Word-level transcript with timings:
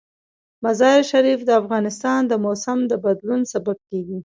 مزارشریف 0.63 1.39
د 1.45 1.49
افغانستان 1.61 2.19
د 2.27 2.33
موسم 2.45 2.79
د 2.91 2.93
بدلون 3.03 3.41
سبب 3.53 3.77
کېږي. 3.89 4.19